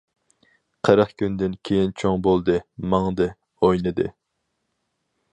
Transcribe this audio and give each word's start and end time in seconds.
قىرىق 0.87 1.09
كۈندىن 1.21 1.57
كېيىن، 1.69 1.91
چوڭ 2.03 2.23
بولدى، 2.27 2.55
ماڭدى، 2.93 3.27
ئوينىدى. 3.67 4.07